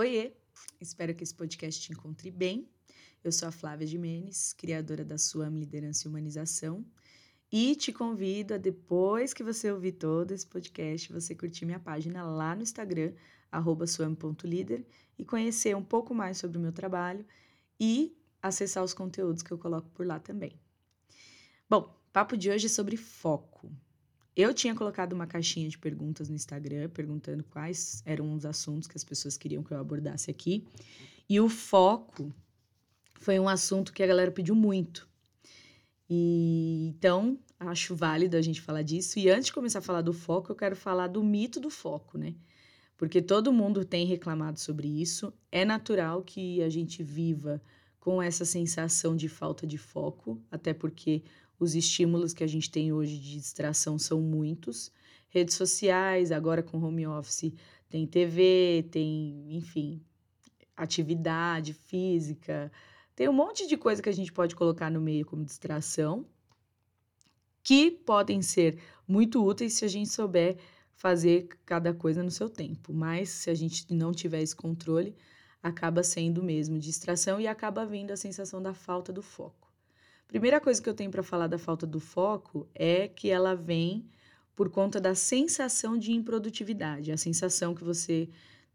[0.00, 0.32] Oiê!
[0.80, 2.66] Espero que esse podcast te encontre bem.
[3.22, 6.82] Eu sou a Flávia Jimenez, criadora da Suam Liderança e Humanização,
[7.52, 12.24] e te convido a, depois que você ouvir todo esse podcast, você curtir minha página
[12.24, 13.12] lá no Instagram,
[13.86, 14.86] suam.líder,
[15.18, 17.22] e conhecer um pouco mais sobre o meu trabalho
[17.78, 20.58] e acessar os conteúdos que eu coloco por lá também.
[21.68, 23.70] Bom, papo de hoje é sobre foco.
[24.36, 28.96] Eu tinha colocado uma caixinha de perguntas no Instagram, perguntando quais eram os assuntos que
[28.96, 30.64] as pessoas queriam que eu abordasse aqui.
[31.28, 32.32] E o foco
[33.20, 35.08] foi um assunto que a galera pediu muito.
[36.08, 39.18] E então, acho válido a gente falar disso.
[39.18, 42.16] E antes de começar a falar do foco, eu quero falar do mito do foco,
[42.16, 42.34] né?
[42.96, 45.32] Porque todo mundo tem reclamado sobre isso.
[45.50, 47.62] É natural que a gente viva
[47.98, 51.22] com essa sensação de falta de foco, até porque
[51.60, 54.90] os estímulos que a gente tem hoje de distração são muitos.
[55.28, 57.52] Redes sociais, agora com home office,
[57.88, 60.02] tem TV, tem, enfim,
[60.76, 62.72] atividade física,
[63.14, 66.24] tem um monte de coisa que a gente pode colocar no meio como distração,
[67.62, 70.56] que podem ser muito úteis se a gente souber
[70.94, 72.94] fazer cada coisa no seu tempo.
[72.94, 75.14] Mas se a gente não tiver esse controle,
[75.62, 79.59] acaba sendo mesmo distração e acaba vindo a sensação da falta do foco.
[80.30, 84.08] Primeira coisa que eu tenho para falar da falta do foco é que ela vem
[84.54, 88.28] por conta da sensação de improdutividade, a sensação que você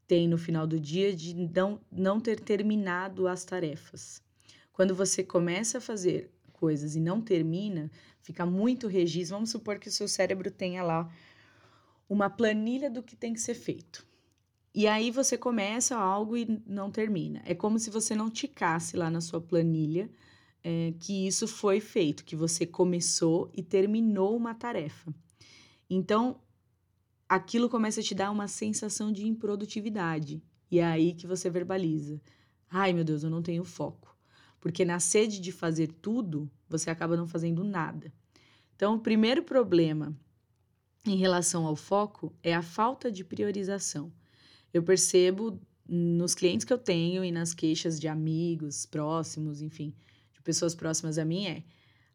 [0.06, 4.22] tem no final do dia de não, não ter terminado as tarefas.
[4.74, 7.90] Quando você começa a fazer coisas e não termina,
[8.22, 9.38] fica muito registro.
[9.38, 11.10] Vamos supor que o seu cérebro tenha lá
[12.10, 14.06] uma planilha do que tem que ser feito.
[14.74, 17.42] E aí você começa algo e não termina.
[17.46, 20.10] É como se você não ticasse lá na sua planilha
[20.68, 25.14] é, que isso foi feito, que você começou e terminou uma tarefa.
[25.88, 26.42] Então,
[27.30, 30.42] aquilo começa a te dar uma sensação de improdutividade.
[30.72, 32.20] E é aí que você verbaliza:
[32.68, 34.18] ai meu Deus, eu não tenho foco.
[34.60, 38.12] Porque na sede de fazer tudo, você acaba não fazendo nada.
[38.76, 40.18] Então, o primeiro problema
[41.06, 44.12] em relação ao foco é a falta de priorização.
[44.74, 49.94] Eu percebo nos clientes que eu tenho e nas queixas de amigos próximos, enfim,
[50.46, 51.64] pessoas próximas a mim é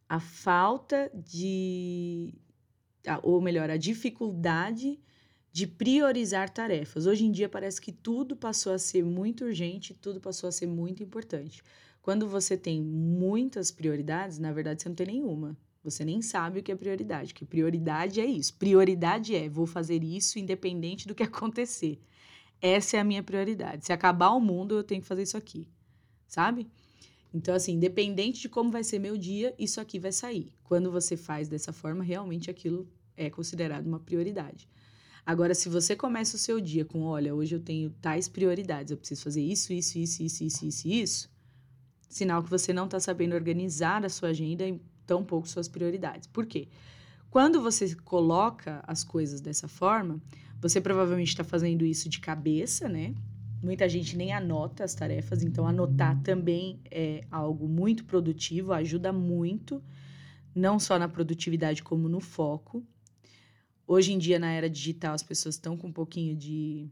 [0.08, 2.32] a falta de.
[3.22, 4.98] Ou melhor, a dificuldade
[5.52, 7.06] de priorizar tarefas.
[7.06, 10.66] Hoje em dia parece que tudo passou a ser muito urgente, tudo passou a ser
[10.66, 11.62] muito importante.
[12.00, 15.56] Quando você tem muitas prioridades, na verdade você não tem nenhuma.
[15.82, 18.54] Você nem sabe o que é prioridade, que prioridade é isso.
[18.54, 22.00] Prioridade é vou fazer isso independente do que acontecer.
[22.60, 23.86] Essa é a minha prioridade.
[23.86, 25.66] Se acabar o mundo, eu tenho que fazer isso aqui.
[26.26, 26.68] Sabe?
[27.32, 30.52] Então, assim, independente de como vai ser meu dia, isso aqui vai sair.
[30.64, 34.68] Quando você faz dessa forma, realmente aquilo é considerado uma prioridade.
[35.24, 38.96] Agora, se você começa o seu dia com, olha, hoje eu tenho tais prioridades, eu
[38.96, 41.30] preciso fazer isso, isso, isso, isso, isso, isso, isso,
[42.08, 46.26] sinal que você não está sabendo organizar a sua agenda e tão pouco suas prioridades.
[46.26, 46.68] Por quê?
[47.30, 50.20] Quando você coloca as coisas dessa forma,
[50.60, 53.14] você provavelmente está fazendo isso de cabeça, né?
[53.62, 59.82] Muita gente nem anota as tarefas, então anotar também é algo muito produtivo, ajuda muito,
[60.54, 62.82] não só na produtividade como no foco.
[63.86, 66.88] Hoje em dia, na era digital, as pessoas estão com um pouquinho de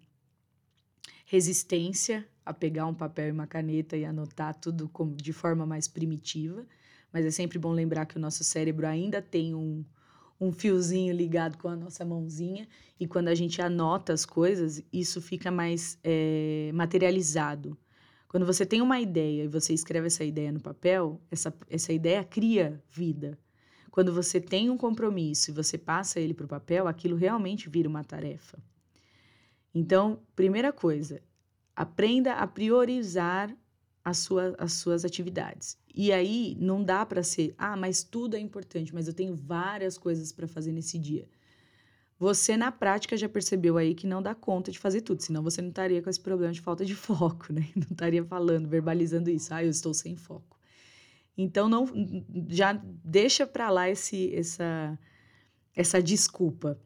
[1.25, 6.67] resistência a pegar um papel e uma caneta e anotar tudo de forma mais primitiva,
[7.12, 9.85] mas é sempre bom lembrar que o nosso cérebro ainda tem um,
[10.41, 12.69] um fiozinho ligado com a nossa mãozinha
[12.99, 17.76] e quando a gente anota as coisas, isso fica mais é, materializado.
[18.28, 22.22] Quando você tem uma ideia e você escreve essa ideia no papel, essa, essa ideia
[22.22, 23.38] cria vida.
[23.91, 27.88] Quando você tem um compromisso e você passa ele para o papel, aquilo realmente vira
[27.88, 28.59] uma tarefa.
[29.75, 31.20] Então, primeira coisa,
[31.75, 33.55] aprenda a priorizar
[34.09, 35.77] as, sua, as suas atividades.
[35.95, 39.99] E aí não dá para ser, ah, mas tudo é importante, mas eu tenho várias
[39.99, 41.29] coisas para fazer nesse dia.
[42.19, 45.63] Você na prática já percebeu aí que não dá conta de fazer tudo, senão você
[45.63, 47.69] não estaria com esse problema de falta de foco, né?
[47.77, 50.59] Não estaria falando, verbalizando isso, ah, eu estou sem foco.
[51.37, 51.87] Então não
[52.49, 52.73] já
[53.05, 54.99] deixa para lá esse essa
[55.77, 56.77] essa desculpa,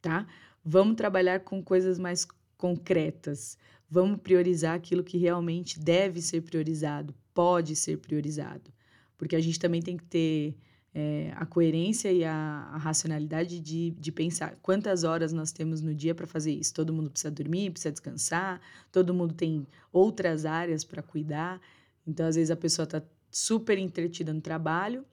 [0.00, 0.26] tá?
[0.64, 2.24] Vamos trabalhar com coisas mais
[2.56, 3.58] concretas.
[3.90, 8.70] Vamos priorizar aquilo que realmente deve ser priorizado, pode ser priorizado.
[9.16, 10.54] Porque a gente também tem que ter
[10.94, 15.94] é, a coerência e a, a, racionalidade de, de pensar quantas horas nós temos no
[15.94, 16.74] dia para fazer isso.
[16.74, 21.60] Todo mundo precisa dormir, precisa descansar, todo mundo tem outras áreas para cuidar.
[22.06, 25.04] Então, às vezes, a pessoa está super entretida no trabalho,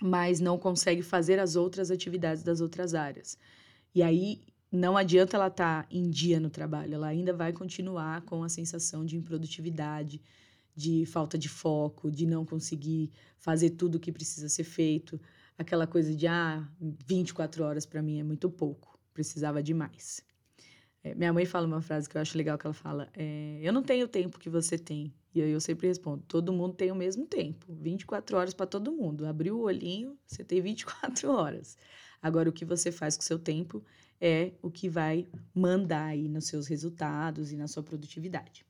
[0.00, 3.38] mas não consegue fazer as outras atividades das outras áreas.
[3.94, 4.40] E aí
[4.74, 8.48] não adianta ela estar tá em dia no trabalho, ela ainda vai continuar com a
[8.48, 10.20] sensação de improdutividade,
[10.74, 15.20] de falta de foco, de não conseguir fazer tudo o que precisa ser feito,
[15.56, 16.68] aquela coisa de ah,
[17.06, 20.20] 24 horas para mim é muito pouco, precisava de mais.
[21.04, 23.72] É, minha mãe fala uma frase que eu acho legal que ela fala: é, Eu
[23.72, 25.14] não tenho o tempo que você tem.
[25.34, 28.90] E aí eu sempre respondo: todo mundo tem o mesmo tempo, 24 horas para todo
[28.90, 29.26] mundo.
[29.26, 31.76] Abriu o olhinho, você tem 24 horas.
[32.24, 33.84] Agora, o que você faz com o seu tempo
[34.18, 38.64] é o que vai mandar aí nos seus resultados e na sua produtividade.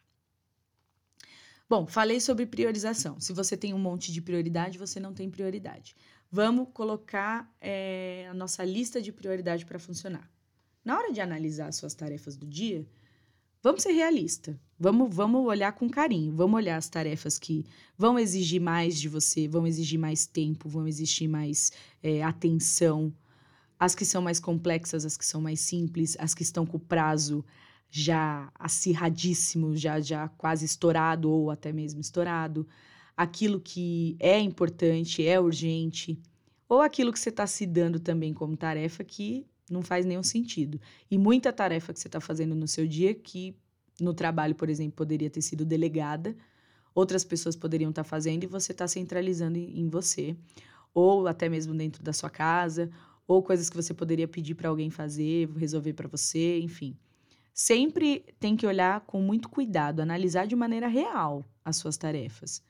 [1.71, 3.21] Bom, falei sobre priorização.
[3.21, 5.95] Se você tem um monte de prioridade, você não tem prioridade.
[6.33, 10.29] Vamos colocar é, a nossa lista de prioridade para funcionar.
[10.85, 12.85] Na hora de analisar suas tarefas do dia,
[13.62, 14.56] vamos ser realistas.
[14.77, 16.35] Vamos, vamos olhar com carinho.
[16.35, 17.65] Vamos olhar as tarefas que
[17.97, 21.71] vão exigir mais de você, vão exigir mais tempo, vão exigir mais
[22.03, 23.15] é, atenção.
[23.79, 26.81] As que são mais complexas, as que são mais simples, as que estão com o
[26.81, 27.44] prazo
[27.91, 32.67] já acirradíssimo, já, já quase estourado ou até mesmo estourado.
[33.17, 36.21] Aquilo que é importante, é urgente.
[36.69, 40.81] Ou aquilo que você está se dando também como tarefa que não faz nenhum sentido.
[41.11, 43.56] E muita tarefa que você está fazendo no seu dia que
[44.00, 46.37] no trabalho, por exemplo, poderia ter sido delegada,
[46.94, 50.37] outras pessoas poderiam estar tá fazendo e você está centralizando em você,
[50.93, 52.91] ou até mesmo dentro da sua casa,
[53.26, 56.97] ou coisas que você poderia pedir para alguém fazer, resolver para você, enfim.
[57.53, 62.62] Sempre tem que olhar com muito cuidado, analisar de maneira real as suas tarefas.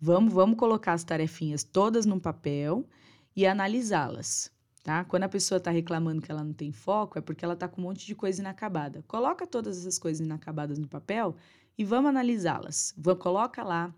[0.00, 2.86] Vamos, vamos colocar as tarefinhas todas num papel
[3.34, 4.54] e analisá-las
[4.84, 5.02] tá?
[5.02, 7.80] Quando a pessoa está reclamando que ela não tem foco, é porque ela está com
[7.80, 9.02] um monte de coisa inacabada.
[9.08, 11.34] Coloca todas essas coisas inacabadas no papel
[11.76, 12.94] e vamos analisá-las.
[13.18, 13.92] Coloca lá.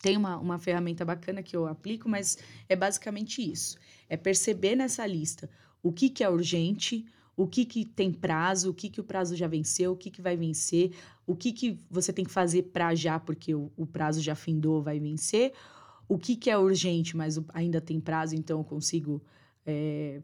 [0.00, 3.76] Tem uma, uma ferramenta bacana que eu aplico, mas é basicamente isso.
[4.08, 5.50] É perceber nessa lista
[5.82, 7.04] o que, que é urgente,
[7.36, 10.20] o que, que tem prazo, o que, que o prazo já venceu, o que, que
[10.20, 10.92] vai vencer,
[11.26, 14.82] o que, que você tem que fazer para já, porque o, o prazo já findou,
[14.82, 15.52] vai vencer,
[16.08, 19.22] o que, que é urgente, mas ainda tem prazo, então eu consigo
[19.64, 20.20] é,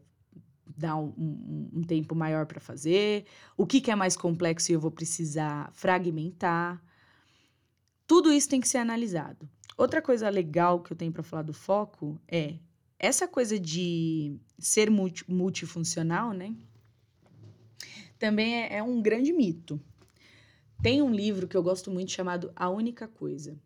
[0.75, 3.25] dar um, um, um, tempo maior para fazer,
[3.55, 6.83] o que, que é mais complexo e eu vou precisar fragmentar.
[8.07, 9.47] Tudo isso tem que ser analisado.
[9.77, 12.55] Outra coisa legal que eu tenho para falar do foco é
[12.97, 16.55] essa coisa de ser multi, multifuncional, né?
[18.17, 19.79] Também é, é um grande mito.
[20.81, 23.59] Tem um livro que eu gosto muito chamado A Única Coisa.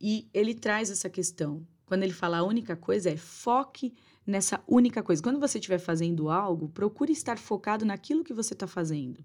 [0.00, 1.66] E ele traz essa questão.
[1.86, 3.94] Quando ele fala a única coisa, é foque
[4.26, 5.22] nessa única coisa.
[5.22, 9.24] Quando você estiver fazendo algo, procure estar focado naquilo que você está fazendo.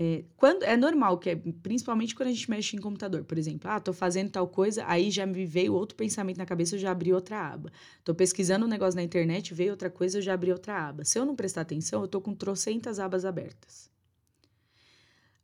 [0.00, 3.68] É, quando, é normal que, é, principalmente quando a gente mexe em computador, por exemplo,
[3.68, 6.92] ah, tô fazendo tal coisa, aí já me veio outro pensamento na cabeça, eu já
[6.92, 7.72] abri outra aba.
[8.04, 11.04] Tô pesquisando um negócio na internet, veio outra coisa, eu já abri outra aba.
[11.04, 13.90] Se eu não prestar atenção, eu tô com trocentas abas abertas.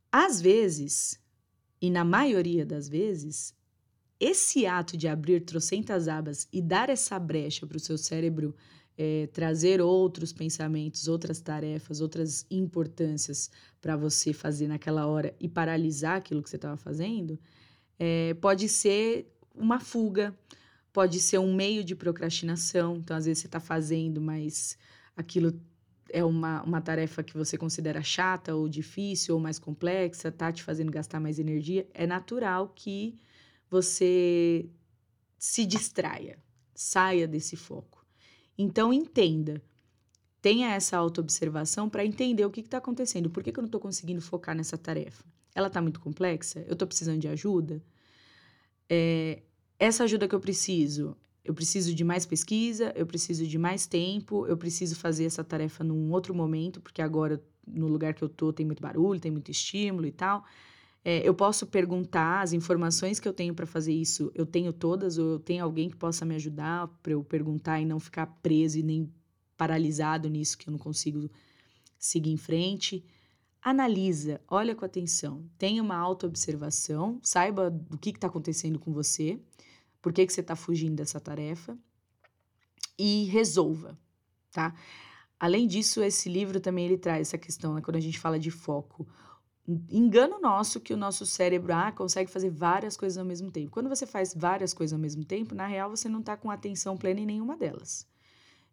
[0.09, 1.19] Às vezes,
[1.81, 3.53] e na maioria das vezes,
[4.17, 8.55] esse ato de abrir trocentas abas e dar essa brecha para o seu cérebro
[8.97, 13.49] é, trazer outros pensamentos, outras tarefas, outras importâncias
[13.81, 17.39] para você fazer naquela hora e paralisar aquilo que você estava fazendo,
[17.99, 20.37] é, pode ser uma fuga,
[20.93, 22.97] pode ser um meio de procrastinação.
[22.97, 24.77] Então, às vezes, você está fazendo, mas
[25.15, 25.59] aquilo
[26.09, 30.63] é uma, uma tarefa que você considera chata ou difícil ou mais complexa, está te
[30.63, 31.87] fazendo gastar mais energia.
[31.93, 33.17] É natural que
[33.69, 34.69] você
[35.37, 36.37] se distraia,
[36.73, 38.04] saia desse foco.
[38.57, 39.61] Então, entenda,
[40.41, 43.81] tenha essa autoobservação para entender o que está acontecendo, por que, que eu não estou
[43.81, 45.23] conseguindo focar nessa tarefa.
[45.53, 46.59] Ela está muito complexa?
[46.67, 47.81] Eu estou precisando de ajuda?
[48.89, 49.41] É,
[49.79, 54.45] essa ajuda que eu preciso, eu preciso de mais pesquisa, eu preciso de mais tempo,
[54.47, 58.53] eu preciso fazer essa tarefa num outro momento, porque agora no lugar que eu tô
[58.53, 60.45] tem muito barulho, tem muito estímulo e tal.
[61.07, 65.19] É, eu posso perguntar as informações que eu tenho para fazer isso, eu tenho todas,
[65.19, 68.79] ou eu tenho alguém que possa me ajudar para eu perguntar e não ficar preso
[68.79, 69.13] e nem
[69.55, 71.29] paralisado nisso que eu não consigo
[71.99, 73.05] seguir em frente.
[73.61, 79.39] Analisa, olha com atenção, tenha uma auto-observação, saiba do que está acontecendo com você,
[80.01, 81.77] por que, que você está fugindo dessa tarefa
[82.97, 83.95] e resolva,
[84.51, 84.73] tá?
[85.39, 88.49] Além disso, esse livro também ele traz essa questão, né, quando a gente fala de
[88.49, 89.07] foco
[89.67, 93.71] engano nosso que o nosso cérebro ah, consegue fazer várias coisas ao mesmo tempo.
[93.71, 96.95] Quando você faz várias coisas ao mesmo tempo, na real você não está com atenção
[96.95, 98.07] plena em nenhuma delas.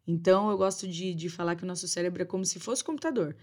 [0.06, 3.36] Então eu gosto de, de falar que o nosso cérebro é como se fosse computador.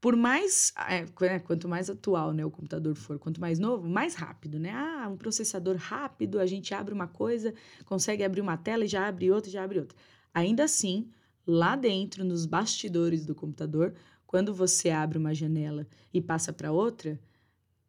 [0.00, 4.14] Por mais, é, né, quanto mais atual né, o computador for, quanto mais novo, mais
[4.14, 4.70] rápido, né?
[4.72, 7.52] Ah, um processador rápido, a gente abre uma coisa,
[7.84, 9.96] consegue abrir uma tela e já abre outra, já abre outra.
[10.32, 11.10] Ainda assim,
[11.46, 13.94] lá dentro, nos bastidores do computador,
[14.30, 17.18] quando você abre uma janela e passa para outra,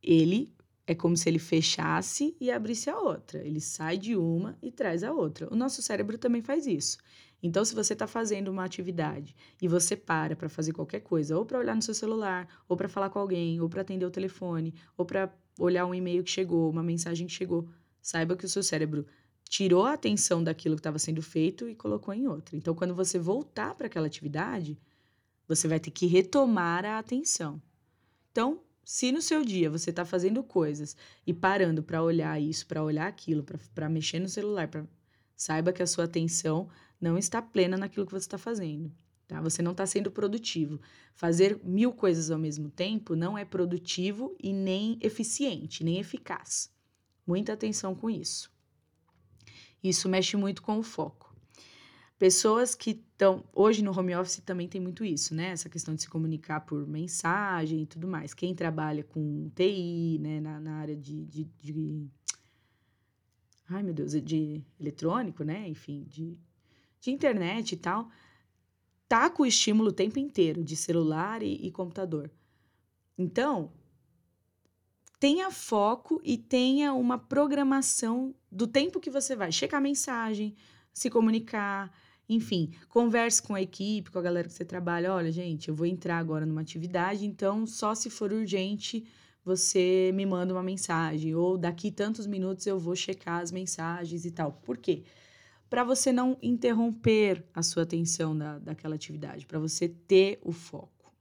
[0.01, 0.51] ele
[0.88, 3.45] é como se ele fechasse e abrisse a outra.
[3.45, 5.48] Ele sai de uma e traz a outra.
[5.53, 6.98] O nosso cérebro também faz isso.
[7.43, 11.45] Então, se você está fazendo uma atividade e você para para fazer qualquer coisa, ou
[11.45, 14.74] para olhar no seu celular, ou para falar com alguém, ou para atender o telefone,
[14.98, 17.69] ou para olhar um e-mail que chegou, uma mensagem que chegou,
[18.01, 19.05] saiba que o seu cérebro
[19.48, 22.57] tirou a atenção daquilo que estava sendo feito e colocou em outra.
[22.57, 24.75] Então, quando você voltar para aquela atividade,
[25.55, 27.62] você vai ter que retomar a atenção.
[28.31, 30.96] Então, se no seu dia você está fazendo coisas
[31.27, 33.43] e parando para olhar isso, para olhar aquilo,
[33.75, 34.86] para mexer no celular, pra,
[35.36, 36.70] saiba que a sua atenção
[37.01, 38.89] não está plena naquilo que você está fazendo.
[39.27, 39.41] Tá?
[39.41, 40.79] Você não está sendo produtivo.
[41.13, 46.72] Fazer mil coisas ao mesmo tempo não é produtivo e nem eficiente, nem eficaz.
[47.27, 48.50] Muita atenção com isso.
[49.84, 51.36] Isso mexe muito com o foco.
[52.17, 53.43] Pessoas que estão.
[53.53, 55.49] Hoje no home office também tem muito isso, né?
[55.49, 58.33] Essa questão de se comunicar por mensagem e tudo mais.
[58.33, 62.07] Quem trabalha com TI, né, na, na área de, de, de.
[63.69, 65.67] Ai, meu Deus, de eletrônico, né?
[65.67, 66.37] Enfim, de
[67.01, 68.09] de internet e tal,
[69.09, 72.31] tá com o estímulo o tempo inteiro de celular e, e computador.
[73.17, 73.71] Então,
[75.19, 80.55] tenha foco e tenha uma programação do tempo que você vai checar mensagem,
[80.93, 81.91] se comunicar,
[82.33, 85.13] enfim, converse com a equipe, com a galera que você trabalha.
[85.13, 89.05] Olha, gente, eu vou entrar agora numa atividade, então só se for urgente
[89.43, 94.31] você me manda uma mensagem, ou daqui tantos minutos eu vou checar as mensagens e
[94.31, 94.51] tal.
[94.63, 95.03] Por quê?
[95.71, 101.13] para você não interromper a sua atenção da, daquela atividade, para você ter o foco,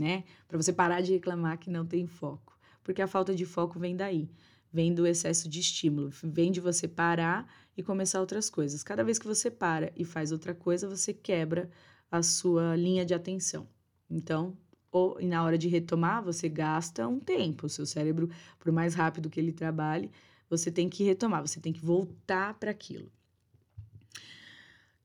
[0.00, 0.24] né?
[0.48, 3.94] Para você parar de reclamar que não tem foco, porque a falta de foco vem
[3.94, 4.28] daí,
[4.72, 7.46] vem do excesso de estímulo, vem de você parar
[7.76, 8.82] e começar outras coisas.
[8.82, 11.70] Cada vez que você para e faz outra coisa, você quebra
[12.10, 13.68] a sua linha de atenção.
[14.10, 14.56] Então,
[14.90, 17.66] ou, na hora de retomar, você gasta um tempo.
[17.66, 20.10] O seu cérebro, por mais rápido que ele trabalhe,
[20.48, 23.10] você tem que retomar, você tem que voltar para aquilo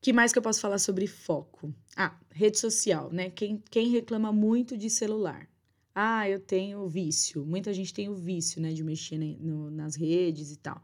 [0.04, 1.74] que mais que eu posso falar sobre foco?
[1.96, 3.30] Ah, rede social, né?
[3.30, 5.48] Quem, quem reclama muito de celular?
[5.96, 7.46] Ah, eu tenho vício.
[7.46, 10.82] Muita gente tem o vício, né, de mexer no, nas redes e tal.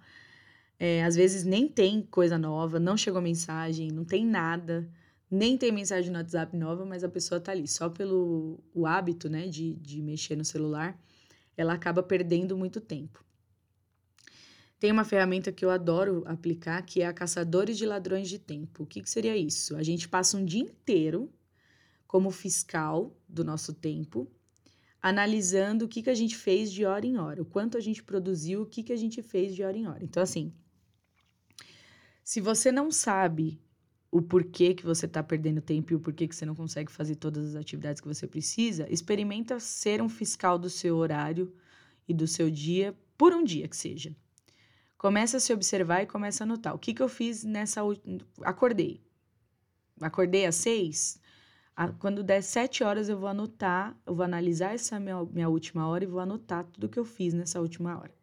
[0.79, 4.89] É, às vezes nem tem coisa nova, não chegou mensagem, não tem nada,
[5.29, 9.29] nem tem mensagem no WhatsApp nova, mas a pessoa tá ali só pelo o hábito,
[9.29, 10.97] né, de, de mexer no celular,
[11.57, 13.23] ela acaba perdendo muito tempo.
[14.79, 18.83] Tem uma ferramenta que eu adoro aplicar, que é a Caçadores de Ladrões de Tempo.
[18.83, 19.75] O que, que seria isso?
[19.75, 21.29] A gente passa um dia inteiro
[22.07, 24.31] como fiscal do nosso tempo,
[25.01, 28.03] analisando o que, que a gente fez de hora em hora, o quanto a gente
[28.03, 30.03] produziu, o que, que a gente fez de hora em hora.
[30.03, 30.53] Então, assim,
[32.23, 33.61] se você não sabe
[34.11, 37.15] o porquê que você está perdendo tempo e o porquê que você não consegue fazer
[37.15, 41.53] todas as atividades que você precisa, experimenta ser um fiscal do seu horário
[42.07, 44.15] e do seu dia por um dia que seja.
[44.97, 46.75] Começa a se observar e começa a anotar.
[46.75, 47.81] O que, que eu fiz nessa.
[48.41, 49.01] Acordei.
[50.01, 51.19] Acordei às seis.
[51.99, 56.03] Quando der sete horas, eu vou anotar, eu vou analisar essa minha, minha última hora
[56.03, 58.13] e vou anotar tudo que eu fiz nessa última hora.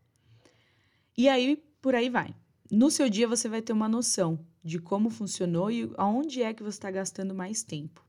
[1.17, 2.35] E aí, por aí vai.
[2.71, 6.63] No seu dia, você vai ter uma noção de como funcionou e aonde é que
[6.63, 8.05] você está gastando mais tempo.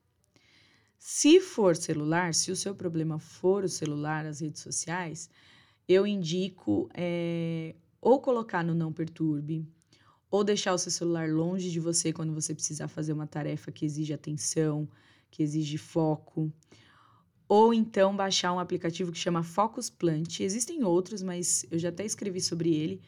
[0.97, 5.29] Se for celular, se o seu problema for o celular, as redes sociais,
[5.87, 9.65] eu indico é, ou colocar no não perturbe,
[10.29, 13.85] ou deixar o seu celular longe de você quando você precisar fazer uma tarefa que
[13.85, 14.89] exige atenção,
[15.37, 16.51] que exige foco,
[17.47, 20.39] ou então baixar um aplicativo que chama Focus Plant.
[20.39, 22.99] Existem outros, mas eu já até escrevi sobre ele,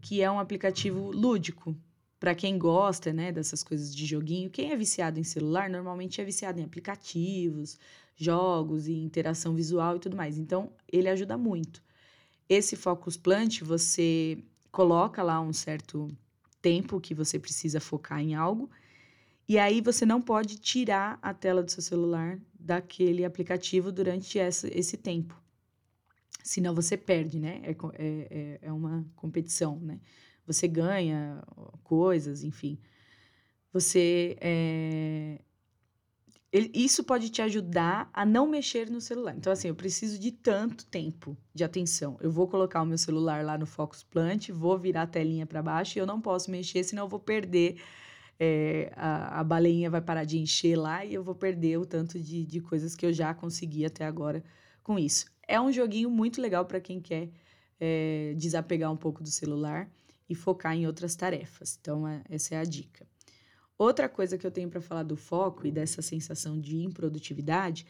[0.00, 1.76] que é um aplicativo lúdico.
[2.18, 6.24] Para quem gosta, né, dessas coisas de joguinho, quem é viciado em celular normalmente é
[6.24, 7.78] viciado em aplicativos,
[8.16, 10.38] jogos e interação visual e tudo mais.
[10.38, 11.82] Então, ele ajuda muito.
[12.48, 14.38] Esse focus plant, você
[14.72, 16.08] coloca lá um certo
[16.62, 18.70] tempo que você precisa focar em algo,
[19.48, 24.68] e aí você não pode tirar a tela do seu celular daquele aplicativo durante essa,
[24.76, 25.40] esse tempo.
[26.42, 27.62] Senão você perde, né?
[27.62, 30.00] É, é, é uma competição, né?
[30.46, 31.42] Você ganha
[31.82, 32.78] coisas, enfim.
[33.72, 35.38] Você é,
[36.72, 39.34] isso pode te ajudar a não mexer no celular.
[39.36, 42.16] Então, assim, eu preciso de tanto tempo de atenção.
[42.20, 45.60] Eu vou colocar o meu celular lá no Focus Plant, vou virar a telinha para
[45.60, 47.82] baixo e eu não posso mexer, senão eu vou perder.
[48.38, 52.18] É, a, a baleinha vai parar de encher lá e eu vou perder o tanto
[52.18, 54.42] de, de coisas que eu já consegui até agora
[54.82, 55.26] com isso.
[55.46, 57.30] É um joguinho muito legal para quem quer
[57.80, 59.88] é, desapegar um pouco do celular
[60.28, 61.78] e focar em outras tarefas.
[61.80, 63.06] Então, é, essa é a dica.
[63.76, 67.86] Outra coisa que eu tenho para falar do foco e dessa sensação de improdutividade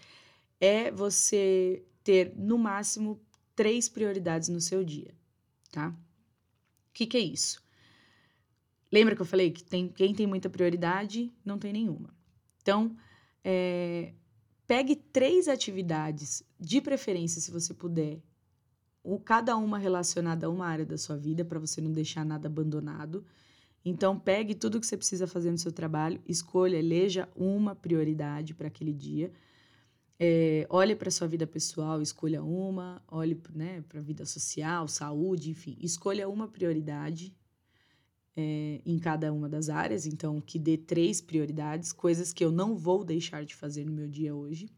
[0.60, 3.20] é você ter, no máximo,
[3.54, 5.14] três prioridades no seu dia,
[5.70, 5.88] tá?
[5.88, 7.63] O que, que é isso?
[8.94, 12.14] Lembra que eu falei que tem, quem tem muita prioridade não tem nenhuma.
[12.62, 12.96] Então,
[13.42, 14.14] é,
[14.68, 18.22] pegue três atividades, de preferência, se você puder,
[19.24, 23.24] cada uma relacionada a uma área da sua vida, para você não deixar nada abandonado.
[23.84, 28.68] Então, pegue tudo que você precisa fazer no seu trabalho, escolha, eleja uma prioridade para
[28.68, 29.32] aquele dia.
[30.20, 35.50] É, olhe para sua vida pessoal, escolha uma, olhe né, para a vida social, saúde,
[35.50, 37.34] enfim, escolha uma prioridade
[38.36, 42.76] é, em cada uma das áreas, então que dê três prioridades, coisas que eu não
[42.76, 44.68] vou deixar de fazer no meu dia hoje.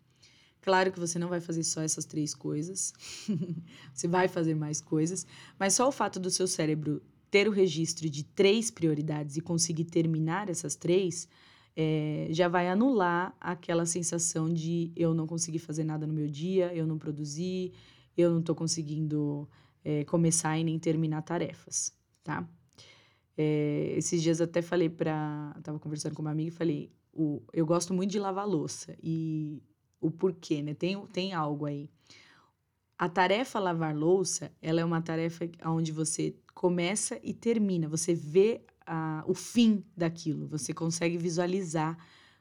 [0.60, 2.92] Claro que você não vai fazer só essas três coisas,
[3.94, 5.26] você vai fazer mais coisas,
[5.58, 9.84] mas só o fato do seu cérebro ter o registro de três prioridades e conseguir
[9.84, 11.28] terminar essas três,
[11.76, 16.74] é, já vai anular aquela sensação de eu não consegui fazer nada no meu dia,
[16.74, 17.72] eu não produzi,
[18.16, 19.48] eu não estou conseguindo
[19.84, 21.92] é, começar e nem terminar tarefas,
[22.24, 22.48] tá?
[23.36, 25.54] É, esses dias até falei para.
[25.62, 28.96] Tava conversando com uma amiga e falei: o, eu gosto muito de lavar louça.
[29.02, 29.62] E
[30.00, 30.74] o porquê, né?
[30.74, 31.90] Tem, tem algo aí.
[32.98, 37.88] A tarefa lavar louça, ela é uma tarefa onde você começa e termina.
[37.88, 40.46] Você vê a, o fim daquilo.
[40.48, 41.98] Você consegue visualizar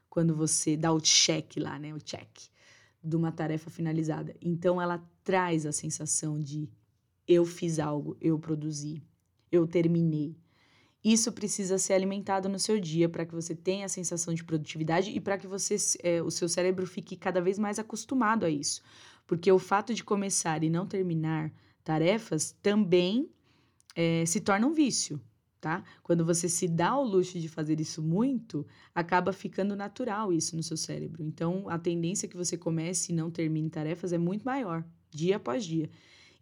[0.08, 1.94] quando você dá o check lá, né?
[1.94, 2.48] O check
[3.02, 4.34] de uma tarefa finalizada.
[4.40, 6.68] Então, ela traz a sensação de
[7.28, 9.02] eu fiz algo, eu produzi,
[9.50, 10.36] eu terminei.
[11.06, 15.12] Isso precisa ser alimentado no seu dia para que você tenha a sensação de produtividade
[15.12, 18.82] e para que você, é, o seu cérebro fique cada vez mais acostumado a isso.
[19.24, 21.52] Porque o fato de começar e não terminar
[21.84, 23.30] tarefas também
[23.94, 25.20] é, se torna um vício,
[25.60, 25.84] tá?
[26.02, 30.62] Quando você se dá ao luxo de fazer isso muito, acaba ficando natural isso no
[30.64, 31.22] seu cérebro.
[31.22, 35.64] Então, a tendência que você comece e não termine tarefas é muito maior, dia após
[35.64, 35.88] dia.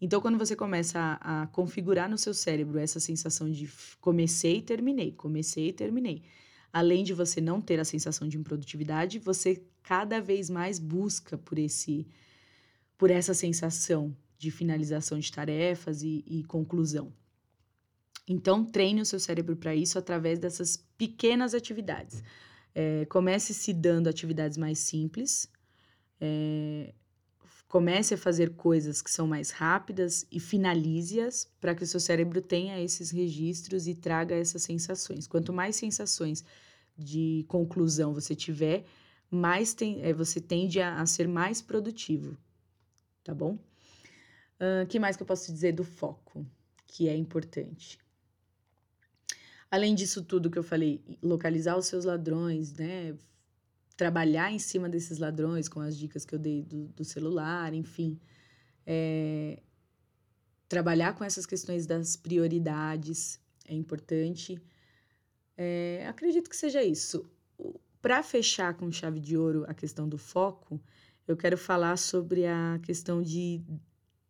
[0.04, 3.66] Então, quando você começa a, a, configurar no seu cérebro essa sensação de
[4.02, 6.22] comecei e terminei, comecei e terminei,
[6.70, 11.58] além de você não ter a sensação de improdutividade, você cada vez mais busca por
[11.58, 12.06] esse,
[12.98, 17.10] por essa sensação de finalização de tarefas e, e conclusão.
[18.28, 22.22] Então, treine o seu cérebro para isso através dessas pequenas atividades.
[22.74, 25.50] É, comece se dando atividades mais simples.
[26.20, 26.92] É,
[27.68, 32.40] Comece a fazer coisas que são mais rápidas e finalize-as para que o seu cérebro
[32.40, 35.26] tenha esses registros e traga essas sensações.
[35.26, 36.44] Quanto mais sensações
[36.96, 38.84] de conclusão você tiver,
[39.30, 42.36] mais tem, é, você tende a, a, ser mais produtivo,
[43.24, 43.58] tá bom?
[44.60, 46.46] O uh, que mais que eu posso dizer do foco,
[46.86, 47.98] que é importante?
[49.68, 53.16] Além disso tudo que eu falei, localizar os seus ladrões, né?
[53.96, 58.18] Trabalhar em cima desses ladrões com as dicas que eu dei do, do celular, enfim.
[58.86, 59.60] É,
[60.68, 64.60] trabalhar com essas questões das prioridades é importante.
[65.56, 67.28] É, acredito que seja isso.
[68.02, 70.80] Para fechar com chave de ouro a questão do foco,
[71.26, 73.62] eu quero falar sobre a questão de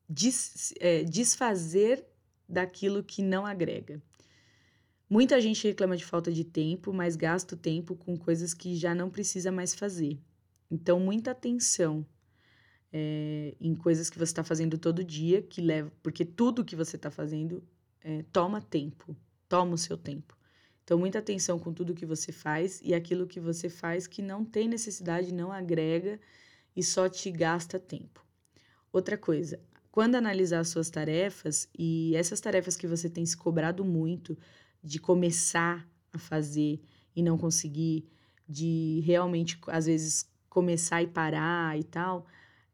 [0.08, 2.06] des, é, desfazer
[2.48, 4.00] daquilo que não agrega.
[5.14, 8.92] Muita gente reclama de falta de tempo, mas gasta o tempo com coisas que já
[8.92, 10.18] não precisa mais fazer.
[10.68, 12.04] Então, muita atenção
[12.92, 16.96] é, em coisas que você está fazendo todo dia, que leva, porque tudo que você
[16.96, 17.62] está fazendo
[18.02, 19.16] é, toma tempo,
[19.48, 20.36] toma o seu tempo.
[20.82, 24.44] Então, muita atenção com tudo que você faz e aquilo que você faz que não
[24.44, 26.18] tem necessidade, não agrega
[26.74, 28.26] e só te gasta tempo.
[28.92, 29.60] Outra coisa,
[29.92, 34.36] quando analisar suas tarefas e essas tarefas que você tem se cobrado muito,
[34.84, 36.80] de começar a fazer
[37.16, 38.06] e não conseguir,
[38.46, 42.26] de realmente, às vezes, começar e parar e tal.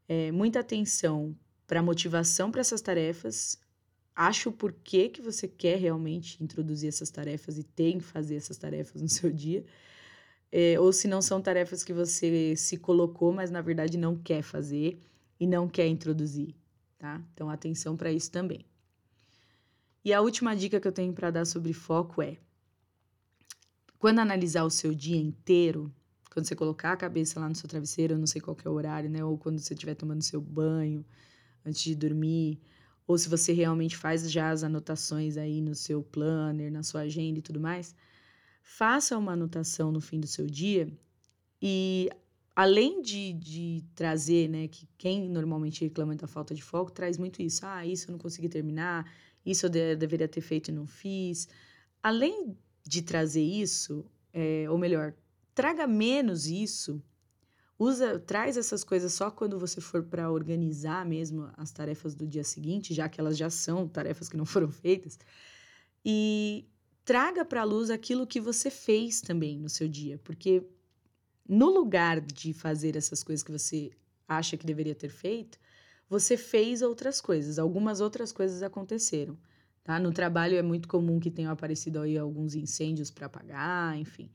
[0.07, 3.57] É, muita atenção para motivação para essas tarefas.
[4.13, 8.57] Acho o porquê que você quer realmente introduzir essas tarefas e tem que fazer essas
[8.57, 9.63] tarefas no seu dia.
[10.51, 14.41] É, ou se não são tarefas que você se colocou, mas na verdade não quer
[14.41, 14.99] fazer
[15.39, 16.53] e não quer introduzir,
[16.99, 17.21] tá?
[17.33, 18.65] Então, atenção para isso também.
[20.03, 22.37] E a última dica que eu tenho para dar sobre foco é:
[23.99, 25.93] quando analisar o seu dia inteiro,
[26.31, 28.73] quando você colocar a cabeça lá no seu travesseiro, eu não sei qual é o
[28.73, 29.23] horário, né?
[29.23, 31.05] Ou quando você estiver tomando seu banho
[31.65, 32.59] antes de dormir,
[33.05, 37.39] ou se você realmente faz já as anotações aí no seu planner, na sua agenda
[37.39, 37.95] e tudo mais,
[38.61, 40.91] faça uma anotação no fim do seu dia
[41.61, 42.09] e
[42.55, 47.41] além de, de trazer, né, que quem normalmente reclama da falta de foco traz muito
[47.41, 49.11] isso, ah, isso eu não consegui terminar,
[49.45, 51.47] isso eu de, deveria ter feito e não fiz.
[52.01, 55.13] Além de trazer isso, é, ou melhor,
[55.53, 57.01] traga menos isso.
[57.77, 62.43] Usa, traz essas coisas só quando você for para organizar mesmo as tarefas do dia
[62.43, 65.17] seguinte, já que elas já são tarefas que não foram feitas.
[66.05, 66.65] E
[67.03, 70.63] traga para a luz aquilo que você fez também no seu dia, porque
[71.47, 73.91] no lugar de fazer essas coisas que você
[74.27, 75.59] acha que deveria ter feito,
[76.11, 79.37] você fez outras coisas, algumas outras coisas aconteceram.
[79.81, 79.97] Tá?
[79.97, 84.29] No trabalho é muito comum que tenham aparecido aí alguns incêndios para apagar, enfim.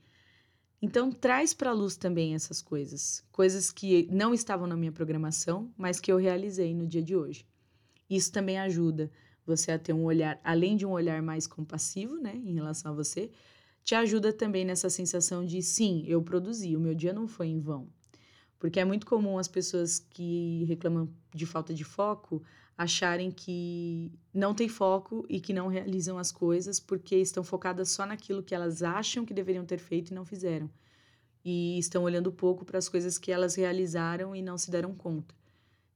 [0.81, 5.71] Então traz para a luz também essas coisas, coisas que não estavam na minha programação,
[5.77, 7.45] mas que eu realizei no dia de hoje.
[8.09, 9.11] Isso também ajuda
[9.45, 12.95] você a ter um olhar, além de um olhar mais compassivo, né, em relação a
[12.95, 13.29] você,
[13.83, 17.59] te ajuda também nessa sensação de sim, eu produzi, o meu dia não foi em
[17.59, 17.87] vão.
[18.59, 22.41] Porque é muito comum as pessoas que reclamam de falta de foco
[22.77, 28.05] acharem que não tem foco e que não realizam as coisas porque estão focadas só
[28.05, 30.69] naquilo que elas acham que deveriam ter feito e não fizeram.
[31.43, 35.33] E estão olhando pouco para as coisas que elas realizaram e não se deram conta.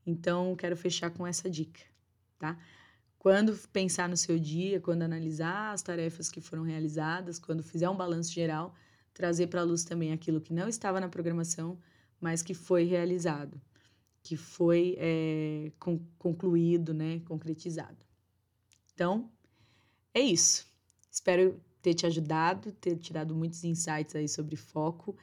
[0.06, 1.82] Então, quero fechar com essa dica,
[2.40, 2.58] tá?
[3.20, 7.96] Quando pensar no seu dia, quando analisar as tarefas que foram realizadas, quando fizer um
[7.96, 8.74] balanço geral,
[9.14, 11.78] trazer para a luz também aquilo que não estava na programação,
[12.22, 13.60] mas que foi realizado
[14.24, 18.06] que foi é, con concluído, né, concretizado.
[18.94, 19.30] Então,
[20.14, 20.68] é isso.
[21.10, 25.16] Espero ter te ajudado, ter tirado muitos insights aí sobre foco.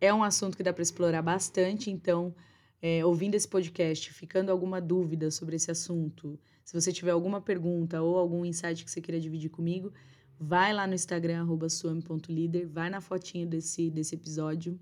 [0.00, 2.34] É um assunto que dá para explorar bastante, então,
[2.80, 8.00] é, ouvindo esse podcast, ficando alguma dúvida sobre esse assunto, se você tiver alguma pergunta
[8.02, 9.92] ou algum insight que você queira dividir comigo,
[10.38, 14.78] vai lá no Instagram, suame.líder, vai na fotinho desse, desse episódio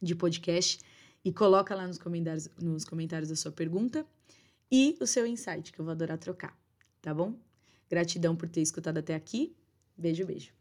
[0.00, 0.80] de podcast
[1.24, 4.06] e coloca lá nos comentários, nos comentários a sua pergunta
[4.70, 6.56] e o seu insight, que eu vou adorar trocar,
[7.02, 7.34] tá bom?
[7.88, 9.54] Gratidão por ter escutado até aqui.
[9.96, 10.59] Beijo, beijo.